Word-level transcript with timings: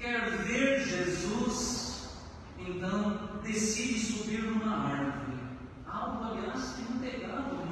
Quer 0.00 0.30
ver 0.44 0.86
Jesus, 0.86 2.10
então 2.58 3.40
decide 3.42 3.98
subir 3.98 4.42
numa 4.42 4.88
árvore. 4.88 5.38
Algo, 5.86 6.24
aliás, 6.24 6.74
que 6.74 6.92
não 6.92 6.98
pegava 7.00 7.65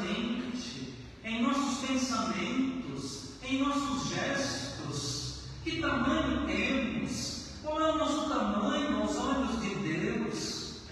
mente, 0.00 0.94
em 1.24 1.42
nossos 1.42 1.86
pensamentos, 1.86 3.30
em 3.42 3.62
nossos 3.62 4.08
gestos? 4.08 5.42
Que 5.64 5.80
tamanho 5.80 6.46
temos? 6.46 7.50
Qual 7.62 7.80
é 7.80 7.92
o 7.92 7.98
nosso 7.98 8.28
tamanho 8.28 9.02
aos 9.02 9.16
olhos 9.16 9.60
de 9.60 9.74
Deus? 9.74 10.82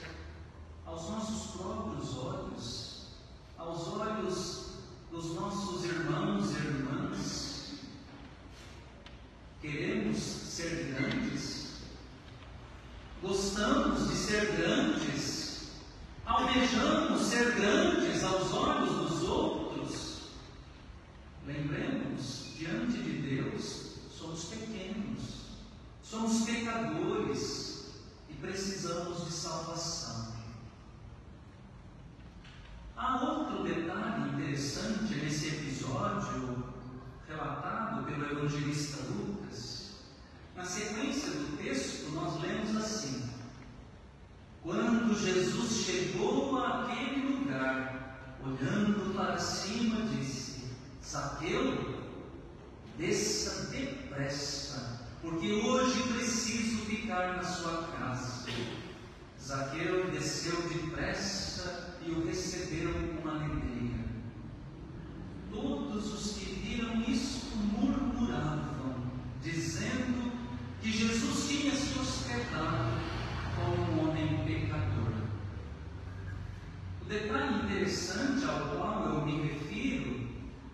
Aos 0.84 1.10
nossos 1.10 1.52
próprios 1.52 2.16
olhos? 2.18 3.06
Aos 3.56 3.88
olhos 3.88 4.66
dos 5.10 5.34
nossos 5.34 5.84
irmãos 5.84 6.50
e 6.50 6.56
irmãs? 6.56 7.72
Queremos 9.62 10.18
ser 10.18 10.94
grandes? 10.94 11.66
Gostamos 13.22 14.08
de 14.08 14.14
ser 14.14 14.52
grandes? 14.52 15.35
Almejamos 16.26 17.22
ser 17.22 17.52
grandes 17.54 18.24
aos 18.24 18.52
olhos 18.52 19.10
dos 19.10 19.22
outros? 19.22 20.22
Lembremos, 21.46 22.48
diante 22.58 22.98
de 22.98 23.36
Deus, 23.36 23.92
somos 24.10 24.46
pequenos, 24.46 25.20
somos 26.02 26.44
pecadores 26.44 27.92
e 28.28 28.34
precisamos 28.34 29.24
de 29.24 29.32
salvação. 29.32 30.34
Há 32.96 33.22
outro 33.22 33.62
detalhe 33.62 34.30
interessante 34.30 35.14
nesse 35.14 35.46
episódio 35.46 36.74
relatado 37.28 38.04
pelo 38.04 38.24
evangelista 38.32 38.96
Lucas. 39.12 39.90
Na 40.56 40.64
sequência 40.64 41.30
do 41.30 41.56
texto, 41.56 42.10
nós 42.10 42.40
lemos 42.40 42.55
Quando 45.16 45.32
Jesus 45.32 45.86
chegou 45.86 46.62
àquele 46.62 47.26
lugar, 47.26 48.36
olhando 48.44 49.14
para 49.14 49.38
cima, 49.38 50.04
disse: 50.14 50.72
Saqueu, 51.00 52.02
desça 52.98 53.70
depressa, 53.70 55.08
porque 55.22 55.52
hoje 55.52 56.02
preciso 56.12 56.84
ficar 56.84 57.36
na 57.36 57.44
sua 57.44 57.84
casa. 57.98 58.44
Zaqueu 59.42 60.10
desceu 60.10 60.60
depressa 60.68 61.96
e 62.06 62.10
o 62.10 62.26
receberam 62.26 62.92
com 63.16 63.26
alegria. 63.26 64.04
Todos 65.50 66.12
os 66.12 66.36
que 66.36 66.44
viram 66.56 67.00
isto 67.08 67.56
murmuravam, 67.56 69.12
dizendo 69.42 70.30
que 70.82 70.92
Jesus 70.92 71.48
tinha 71.48 71.74
se 71.74 71.98
hospedado 71.98 73.00
como 73.56 74.02
um 74.02 74.10
homem 74.10 74.44
pecador. 74.44 75.05
O 77.06 77.08
detalhe 77.08 77.62
interessante 77.62 78.44
ao 78.46 78.76
qual 78.76 79.04
eu 79.04 79.24
me 79.24 79.40
refiro 79.42 80.28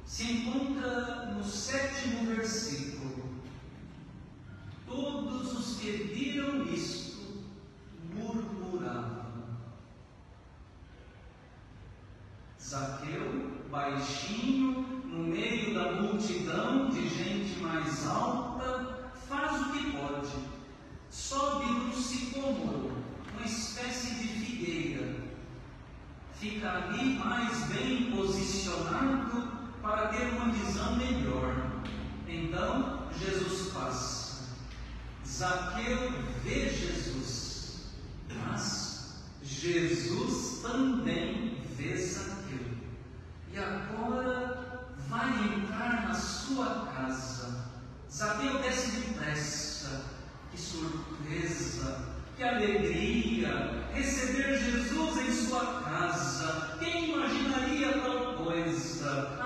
se 0.06 0.32
encontra 0.32 1.26
no 1.26 1.44
sétimo 1.44 2.24
versículo. 2.24 3.34
Todos 4.86 5.52
os 5.52 5.76
que 5.76 5.90
viram 5.90 6.64
isto 6.72 7.44
murmuravam. 8.14 9.58
Zaqueu, 12.58 13.60
baixinho, 13.70 15.02
no 15.04 15.24
meio 15.24 15.74
da 15.74 16.00
multidão 16.00 16.88
de 16.88 17.10
gente 17.10 17.60
mais 17.60 18.06
alta, 18.06 19.12
faz 19.28 19.60
o 19.60 19.72
que 19.72 19.92
pode. 19.92 20.32
Sobe 21.10 21.66
no 21.66 21.94
sicômoro, 21.94 22.90
uma 23.34 23.44
espécie 23.44 24.14
de 24.14 24.28
figueira. 24.28 24.91
Fica 26.42 26.72
ali 26.72 27.20
mais 27.20 27.56
bem 27.66 28.10
posicionado 28.10 29.46
para 29.80 30.08
ter 30.08 30.24
uma 30.34 30.50
visão 30.50 30.96
melhor. 30.96 31.54
Então 32.26 33.06
Jesus 33.16 33.70
passa. 33.72 34.42
Zaqueu 35.24 36.10
vê 36.42 36.68
Jesus, 36.68 37.92
mas 38.44 39.22
Jesus 39.44 40.62
também 40.62 41.62
vê 41.76 41.96
Zaqueu. 41.96 42.76
E 43.52 43.58
agora 43.58 44.88
vai 45.08 45.30
entrar 45.44 46.08
na 46.08 46.14
sua 46.14 46.88
casa. 46.92 47.68
Zaqueu 48.10 48.60
desce 48.62 48.90
depressa. 49.00 50.06
Que 50.50 50.60
surpresa, 50.60 52.16
que 52.36 52.42
alegria 52.42 53.86
receber 53.94 54.58
Jesus 54.58 55.16
em 55.18 55.46
sua 55.46 55.60
casa. 55.60 55.81
Quem 56.78 57.10
imaginaria 57.10 58.00
tal 58.00 58.34
coisa? 58.34 59.41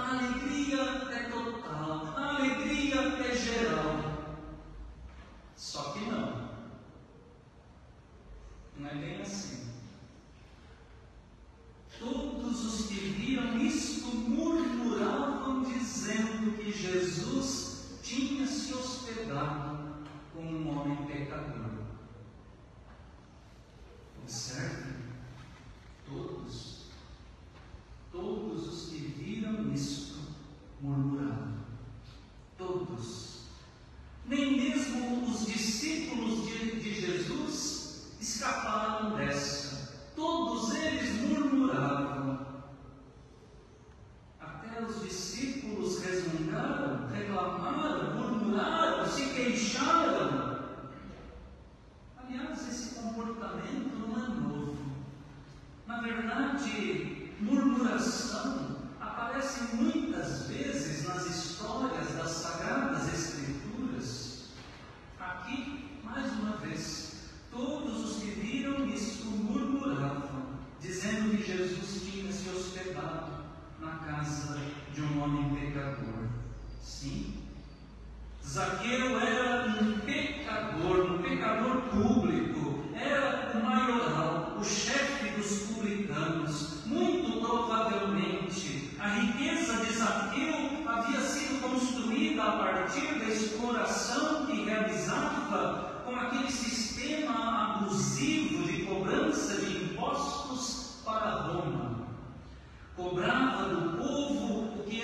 Comportamento 53.56 53.96
não 53.98 54.16
é 54.16 54.28
novo. 54.28 54.76
Na 55.86 56.00
verdade, 56.00 57.32
murmuração 57.40 58.76
aparece 59.00 59.76
muitas 59.76 60.48
vezes 60.48 61.06
nas 61.06 61.26
histórias 61.26 62.15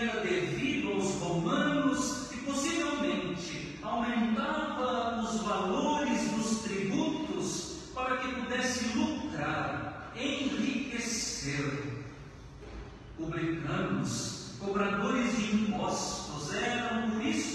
era 0.03 0.21
devido 0.21 0.95
aos 0.95 1.15
romanos 1.21 2.33
e 2.33 2.37
possivelmente 2.39 3.79
aumentava 3.83 5.23
os 5.23 5.41
valores 5.43 6.29
dos 6.33 6.63
tributos 6.63 7.77
para 7.95 8.17
que 8.17 8.35
pudesse 8.35 8.99
lucrar, 8.99 10.13
enriquecer. 10.17 11.93
Publicanos, 13.17 14.55
cobradores 14.59 15.37
de 15.37 15.55
impostos, 15.55 16.53
eram 16.53 17.11
por 17.11 17.25
isso 17.25 17.52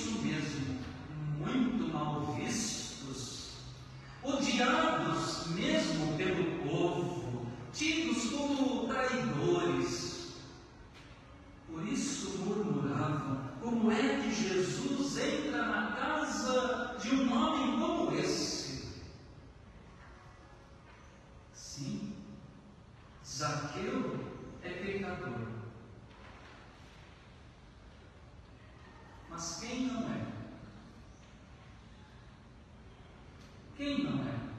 Quem 33.77 34.05
não 34.05 34.23
é? 34.23 34.56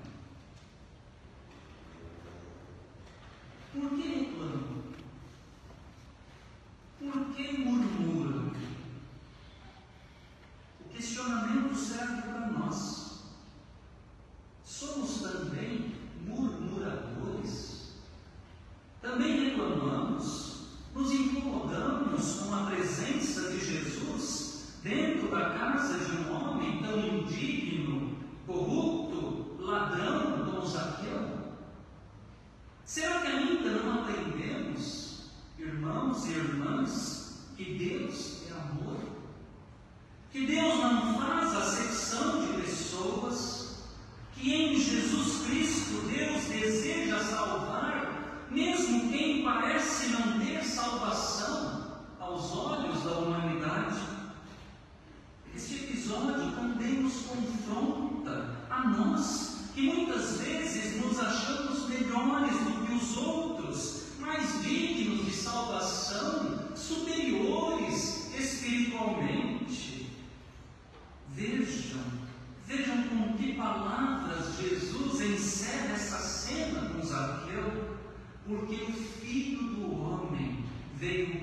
they 81.00 81.37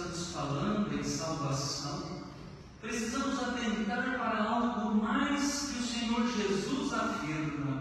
estamos 0.00 0.32
falando 0.32 0.98
em 0.98 1.04
salvação, 1.04 2.02
precisamos 2.80 3.38
atentar 3.38 4.18
para 4.18 4.42
algo 4.44 4.94
mais 4.94 5.70
que 5.70 5.78
o 5.78 5.82
Senhor 5.82 6.26
Jesus 6.26 6.92
afirma. 6.92 7.79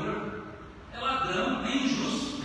pecador, 0.00 0.42
é 0.92 0.98
ladrão, 0.98 1.64
é 1.64 1.76
injusto. 1.76 2.42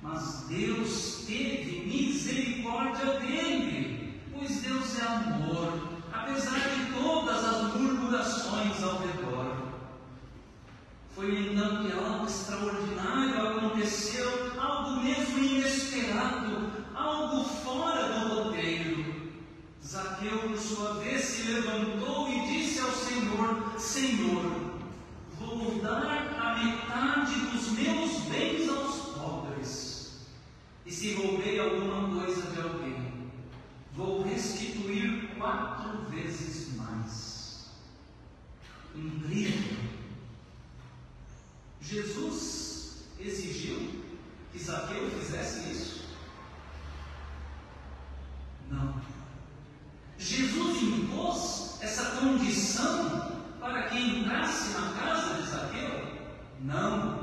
Mas 0.00 0.46
Deus 0.48 1.24
teve 1.26 1.86
misericórdia 1.86 3.20
dele, 3.20 4.20
pois 4.32 4.62
Deus 4.62 4.98
é 4.98 5.02
amor, 5.02 6.00
apesar 6.12 6.58
de 6.60 6.92
todas 6.92 7.44
as 7.44 7.74
murmurações 7.74 8.82
ao 8.82 8.98
redor. 8.98 9.56
Foi 11.14 11.50
então 11.50 11.84
que 11.84 11.92
algo 11.92 12.26
extraordinário 12.26 13.48
aconteceu, 13.48 14.52
algo 14.60 15.02
mesmo 15.02 15.38
inesperado, 15.38 16.70
algo 16.94 17.44
fora 17.44 18.08
do 18.08 18.44
roteiro. 18.44 19.28
Zaqueu, 19.84 20.38
por 20.40 20.58
sua 20.58 20.94
vez, 20.94 21.24
se 21.24 21.50
levantou 21.50 22.28
e 22.28 22.46
disse 22.46 22.78
ao 22.80 22.92
Senhor: 22.92 23.72
Senhor, 23.78 24.67
vou 25.38 25.80
dar 25.80 26.04
a 26.04 26.64
metade 26.64 27.34
dos 27.52 27.68
meus 27.72 28.22
bens 28.22 28.68
aos 28.68 28.96
pobres. 29.16 30.26
E 30.84 30.92
se 30.92 31.14
roubei 31.14 31.60
alguma 31.60 32.20
coisa 32.20 32.42
de 32.50 32.60
alguém, 32.60 33.30
vou 33.94 34.22
restituir 34.22 35.28
quatro 35.36 36.02
vezes 36.10 36.74
mais. 36.76 37.68
Incrível! 38.94 39.78
Jesus 41.80 43.04
exigiu 43.20 44.04
que 44.52 44.58
Zaqueu 44.58 45.10
fizesse 45.10 45.70
isso? 45.70 46.08
Não. 48.70 49.00
Jesus 50.18 50.82
impôs 50.82 51.78
essa 51.80 52.16
condição 52.16 53.37
para 53.68 53.82
quem 53.82 54.24
nasce 54.24 54.72
na 54.72 54.88
casa 54.98 55.34
de 55.34 55.42
Zaqueu? 55.42 56.00
Não, 56.60 57.17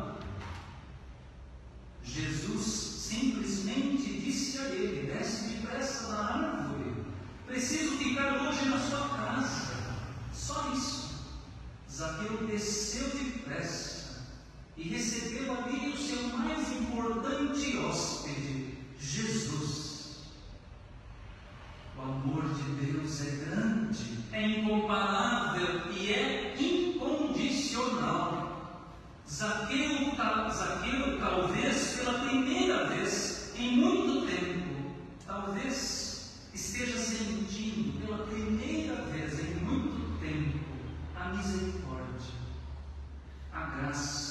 misericórdia, 41.36 42.34
a 43.54 43.66
graça. 43.66 44.25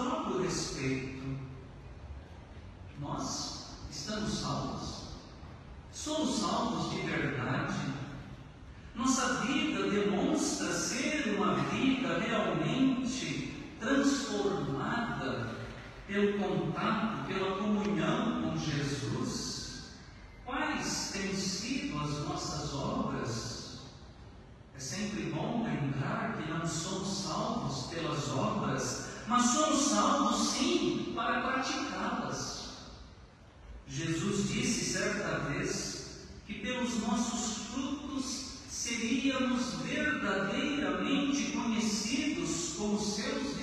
amplo 0.00 0.42
respeito. 0.42 1.38
Nós 3.00 3.66
estamos 3.90 4.32
salvos. 4.32 5.00
Somos 5.92 6.40
salvos 6.40 6.90
de 6.92 7.02
verdade. 7.02 7.74
Nossa 8.94 9.46
vida 9.46 9.90
demonstra 9.90 10.72
ser 10.72 11.36
uma 11.36 11.54
vida 11.54 12.18
realmente 12.18 13.54
transformada 13.78 15.54
pelo 16.06 16.38
contato, 16.38 17.26
pela 17.26 17.56
comunhão 17.56 18.42
com 18.42 18.56
Jesus. 18.56 19.90
Quais 20.44 21.12
têm 21.12 21.34
sido 21.34 21.98
as 22.00 22.26
nossas 22.26 22.74
obras? 22.74 23.78
É 24.74 24.78
sempre 24.78 25.30
bom 25.30 25.64
lembrar 25.64 26.36
que 26.36 26.50
não 26.50 26.66
somos 26.66 27.08
salvos 27.24 27.86
pelas 27.94 28.28
obras 28.30 28.99
mas 29.26 29.44
somos 29.46 29.88
salvos 29.88 30.50
sim 30.50 31.12
para 31.14 31.40
praticá-las. 31.40 32.68
Jesus 33.88 34.48
disse 34.48 34.92
certa 34.92 35.38
vez 35.48 36.20
que 36.46 36.54
pelos 36.54 36.98
nossos 37.00 37.66
frutos 37.68 38.50
seríamos 38.68 39.74
verdadeiramente 39.84 41.52
conhecidos 41.52 42.74
como 42.76 42.98
seus 42.98 43.59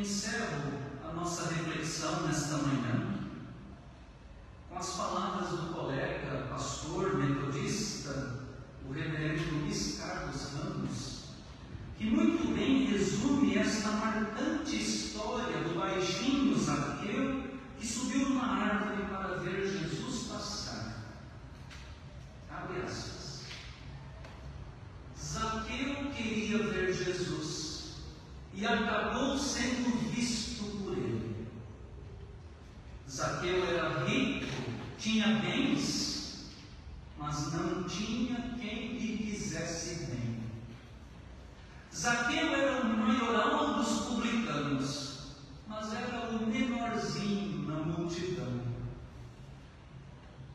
encerro 0.00 0.72
a 1.08 1.12
nossa 1.12 1.48
reflexão 1.48 2.26
nesta 2.26 2.53
melhorão 42.84 43.74
dos 43.74 44.00
publicanos, 44.06 45.36
mas 45.66 45.92
era 45.92 46.28
o 46.30 46.46
menorzinho 46.46 47.68
na 47.68 47.76
multidão. 47.76 48.60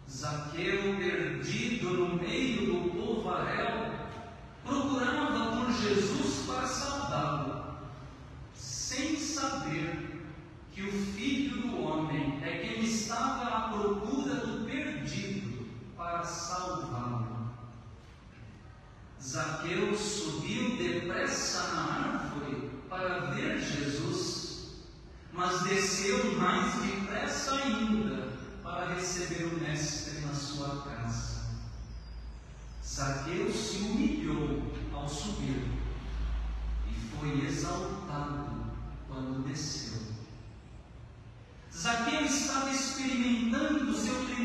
Zaqueu, 0.09 0.97
perdido 0.97 1.89
no 1.91 2.15
meio 2.15 2.65
do 2.65 2.89
povo 2.91 3.29
arrel, 3.29 3.91
procurava 4.65 5.55
por 5.55 5.71
Jesus 5.71 6.45
para 6.45 6.67
salvá-lo. 6.67 7.48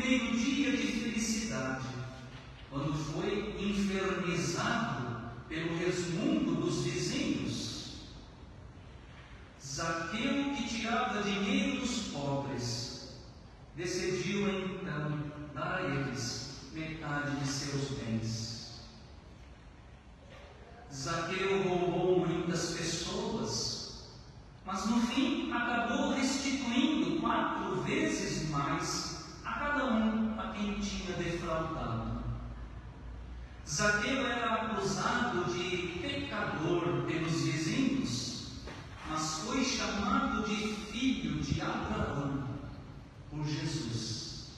Primeiro 0.05 0.37
dia 0.37 0.71
de 0.77 0.87
felicidade, 0.87 1.87
quando 2.69 2.93
foi 2.93 3.55
infernizado 3.59 5.31
pelo 5.49 5.77
resmungo 5.79 6.61
dos 6.61 6.83
vizinhos. 6.83 8.11
Zaqueu, 9.59 10.53
que 10.55 10.69
tirava 10.69 11.23
dinheiro 11.23 11.79
dos 11.79 12.09
pobres, 12.09 13.15
decidiu 13.75 14.47
então 14.47 15.23
dar 15.55 15.79
a 15.79 15.81
eles 15.81 16.51
metade 16.71 17.37
de 17.37 17.47
seus 17.47 17.97
bens. 17.97 18.81
Zaqueu 20.93 21.63
roubou 21.63 22.27
muitas 22.27 22.75
pessoas, 22.75 24.03
mas 24.67 24.85
no 24.85 25.01
fim 25.07 25.51
acabou 25.51 26.13
restituindo 26.13 27.19
quatro 27.19 27.81
vezes 27.81 28.47
mais 28.49 29.14
cada 29.65 29.85
um 29.85 30.39
a 30.39 30.53
quem 30.53 30.79
tinha 30.79 31.17
defraudado. 31.17 32.23
Zaqueu 33.67 34.27
era 34.27 34.53
acusado 34.53 35.51
de 35.51 35.99
pecador 35.99 37.03
pelos 37.07 37.41
vizinhos, 37.41 38.51
mas 39.09 39.39
foi 39.39 39.65
chamado 39.65 40.47
de 40.47 40.55
filho 40.67 41.41
de 41.41 41.59
Abraão 41.61 42.43
por 43.31 43.43
Jesus. 43.43 44.51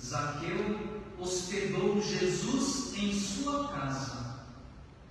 Zaqueu 0.00 1.02
hospedou 1.18 2.00
Jesus 2.00 2.96
em 2.96 3.12
sua 3.12 3.68
casa, 3.68 4.44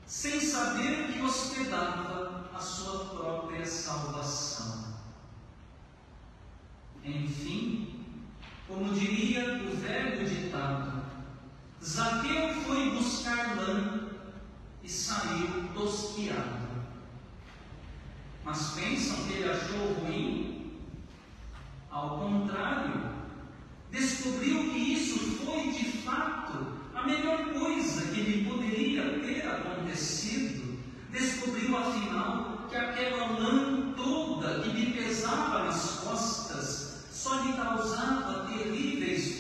sem 0.06 0.40
saber 0.40 1.12
que 1.12 1.22
hospedava 1.22 2.50
a 2.54 2.60
sua 2.60 3.06
própria 3.08 3.66
salvação. 3.66 4.29
Diria 9.30 9.62
o 9.63 9.76
velho 9.76 10.28
ditado, 10.28 11.04
Zaqueu 11.84 12.54
foi 12.65 12.89
buscar 12.92 13.56
lã 13.56 14.10
e 14.84 14.89
saiu 14.89 15.70
tosquiado. 15.74 16.68
Mas 18.44 18.72
pensam 18.72 19.24
que 19.26 19.34
ele 19.34 19.50
achou 19.50 19.94
ruim? 19.94 20.80
Ao 21.92 22.18
contrário, 22.18 23.12
descobriu 23.92 24.72
que 24.72 24.94
isso 24.94 25.20
foi 25.46 25.72
de 25.72 25.86
fato 26.00 26.74
a 26.96 27.04
melhor 27.04 27.54
coisa 27.54 28.12
que 28.12 28.22
lhe 28.22 28.50
poderia 28.50 29.20
ter 29.20 29.48
acontecido. 29.48 30.80
Descobriu 31.12 31.78
afinal 31.78 32.65
que 32.68 32.76
aquela 32.76 33.28
lã 33.39 33.94
toda 33.96 34.62
que 34.62 34.70
lhe 34.70 34.94
pesava 34.94 35.65
nas 35.65 36.00
costas 36.00 37.06
só 37.12 37.42
lhe 37.42 37.54
causava 37.54 38.49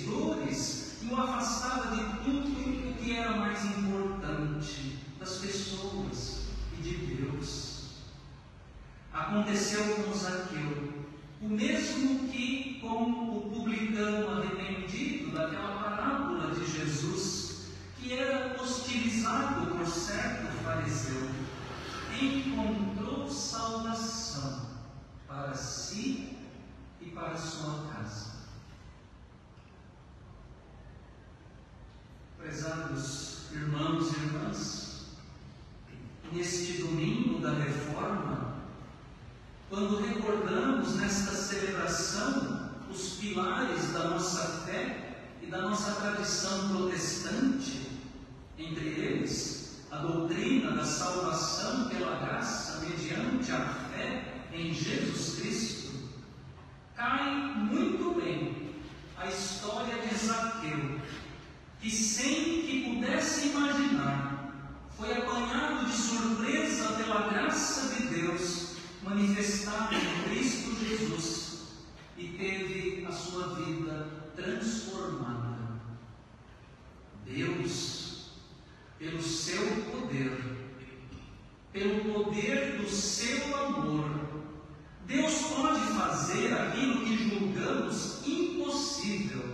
dores 0.05 0.97
e 1.01 1.07
o 1.07 1.15
afastava 1.15 1.95
de 1.95 2.03
tudo 2.23 2.89
o 2.89 2.93
que 2.93 3.15
era 3.15 3.37
mais 3.37 3.63
importante, 3.65 4.99
das 5.19 5.37
pessoas 5.37 6.41
e 6.77 6.81
de 6.81 6.97
Deus. 6.97 7.79
Aconteceu 9.13 9.95
com 9.95 10.13
Zaqueu, 10.13 10.93
o 11.41 11.49
mesmo 11.49 12.29
que 12.29 12.79
com 12.81 13.03
o 13.37 13.51
publicano 13.53 14.29
arrependido 14.29 15.31
daquela 15.31 15.81
parábola 15.81 16.53
de 16.53 16.65
Jesus, 16.65 17.67
que 17.97 18.13
era 18.13 18.55
hostilizado 18.61 19.67
por 19.67 19.85
certo 19.87 20.47
fariseu, 20.63 21.29
encontrou 22.19 23.29
salvação 23.29 24.67
para 25.27 25.53
si 25.53 26.37
e 27.01 27.05
para 27.05 27.37
sua 27.37 27.87
casa. 27.93 28.38
Prezados 32.59 33.37
irmãos 33.53 34.11
e 34.11 34.15
irmãs, 34.19 35.05
neste 36.33 36.81
domingo 36.81 37.39
da 37.39 37.51
reforma, 37.51 38.55
quando 39.69 40.05
recordamos 40.05 40.95
nesta 40.97 41.31
celebração 41.31 42.69
os 42.91 43.11
pilares 43.11 43.93
da 43.93 44.09
nossa 44.09 44.65
fé 44.65 45.21
e 45.41 45.45
da 45.45 45.61
nossa 45.61 46.01
tradição 46.01 46.67
protestante, 46.67 47.91
entre 48.57 48.87
eles 48.89 49.85
a 49.89 49.99
doutrina 49.99 50.71
da 50.71 50.83
salvação 50.83 51.87
pela 51.87 52.17
graça 52.17 52.81
mediante 52.81 53.53
a 53.53 53.65
fé 53.89 54.33
em 54.51 54.73
Jesus 54.73 55.39
Cristo, 55.39 55.91
cai 56.93 57.33
muito 57.55 58.19
bem 58.19 58.75
a 59.17 59.27
história 59.27 59.95
de 60.05 60.13
Zaqueu, 60.13 60.99
que 61.79 61.89
sem 61.89 62.61
que 62.63 62.93
pudesse 62.93 63.49
imaginar, 63.49 64.53
foi 64.97 65.13
apanhado 65.13 65.85
de 65.85 65.93
surpresa 65.93 66.93
pela 66.93 67.29
graça 67.29 67.95
de 67.95 68.07
Deus 68.07 68.75
manifestada 69.01 69.95
em 69.95 70.23
Cristo 70.29 70.75
Jesus 70.85 71.59
e 72.17 72.27
teve 72.29 73.05
a 73.07 73.11
sua 73.11 73.55
vida 73.55 74.07
transformada. 74.35 75.79
Deus, 77.25 78.31
pelo 78.97 79.21
seu 79.21 79.65
poder, 79.91 80.57
pelo 81.71 82.13
poder 82.13 82.77
do 82.77 82.89
seu 82.89 83.55
amor, 83.55 84.09
Deus 85.05 85.41
pode 85.43 85.79
fazer 85.93 86.53
aquilo 86.53 87.05
que 87.05 87.29
julgamos 87.29 88.27
impossível. 88.27 89.48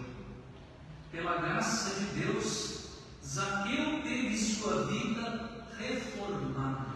Pela 1.16 1.38
graça 1.38 1.98
de 1.98 2.26
Deus, 2.26 2.90
Zaqueu 3.26 4.02
teve 4.04 4.38
sua 4.38 4.84
vida 4.88 5.66
reformada. 5.80 6.94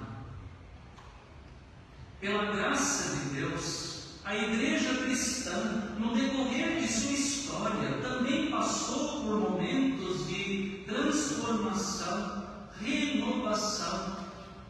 Pela 2.19 2.51
graça 2.51 3.15
de 3.15 3.39
Deus, 3.39 4.19
a 4.25 4.35
igreja 4.35 4.93
cristã, 4.95 5.95
no 5.97 6.13
decorrer 6.13 6.81
de 6.81 6.87
sua 6.91 7.13
história, 7.13 7.97
também 8.01 8.51
passou 8.51 9.23
por 9.23 9.51
momentos 9.51 10.27
de 10.27 10.83
transformação, 10.85 12.43
renovação, 12.81 14.17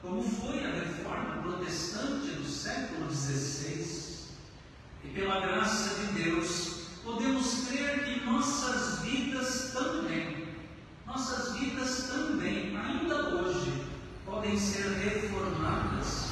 como 0.04 0.22
foi 0.22 0.64
a 0.64 0.74
reforma 0.74 1.42
protestante 1.42 2.28
do 2.36 2.48
século 2.48 3.10
XVI. 3.12 4.28
E 5.04 5.08
pela 5.08 5.40
graça 5.40 5.96
de 5.96 6.24
Deus, 6.24 6.79
podemos 7.04 7.68
crer 7.68 8.06
que 8.06 8.26
nossas 8.26 9.00
vidas 9.02 9.72
também, 9.74 10.48
nossas 11.06 11.58
vidas 11.58 12.10
também, 12.10 12.78
ainda 12.78 13.30
hoje, 13.30 13.86
podem 14.26 14.58
ser 14.58 14.88
reformadas 14.90 16.30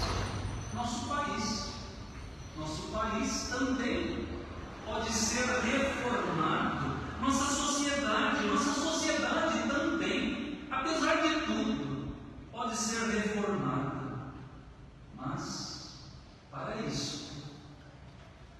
nosso 0.78 1.08
país. 1.08 1.68
Nosso 2.56 2.84
país 2.92 3.50
também 3.50 4.28
pode 4.86 5.12
ser 5.12 5.46
reformado. 5.46 6.98
Nossa 7.20 7.46
sociedade, 7.46 8.46
nossa 8.46 8.74
sociedade 8.74 9.68
também, 9.68 10.60
apesar 10.70 11.16
de 11.22 11.42
tudo, 11.46 12.14
pode 12.52 12.76
ser 12.76 13.10
reformada. 13.10 14.34
Mas, 15.16 15.96
para 16.52 16.76
isso, 16.78 17.32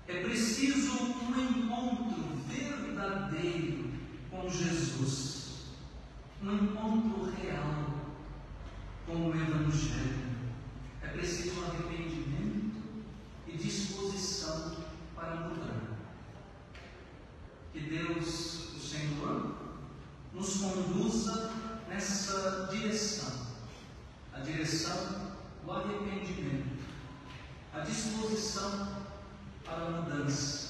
é 0.08 0.24
preciso 0.24 0.94
um 1.00 1.40
encontro 1.40 2.42
verdadeiro 2.48 3.92
com 4.32 4.50
Jesus, 4.50 5.68
um 6.42 6.52
encontro 6.52 7.32
real 7.40 7.86
com 9.06 9.30
o 9.30 9.36
Evangelho. 9.36 10.28
É 11.02 11.08
preciso 11.08 11.64
arrependimento 11.64 12.82
e 13.48 13.56
disposição 13.58 14.76
para 15.16 15.36
mudar. 15.36 15.98
Que 17.78 17.92
Deus, 17.92 18.74
o 18.76 18.80
Senhor, 18.80 19.56
nos 20.34 20.58
conduza 20.58 21.52
nessa 21.88 22.68
direção. 22.72 23.32
A 24.34 24.40
direção 24.40 25.32
do 25.64 25.72
arrependimento, 25.72 26.84
a 27.72 27.82
disposição 27.82 29.06
para 29.64 29.86
a 29.86 29.90
mudança, 29.92 30.67